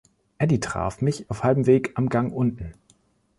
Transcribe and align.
Eddie 0.39 0.59
traf 0.59 1.01
mich 1.01 1.29
auf 1.29 1.43
halbem 1.43 1.67
Weg 1.67 1.91
am 1.93 2.09
Gang 2.09 2.33
unten. 2.33 2.73